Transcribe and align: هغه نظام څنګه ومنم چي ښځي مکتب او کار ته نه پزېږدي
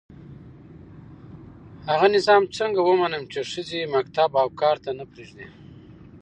هغه 1.89 2.07
نظام 2.15 2.43
څنګه 2.57 2.79
ومنم 2.83 3.23
چي 3.31 3.41
ښځي 3.51 3.81
مکتب 3.95 4.29
او 4.41 4.47
کار 4.61 4.75
ته 4.83 4.91
نه 4.97 5.03
پزېږدي 5.09 5.47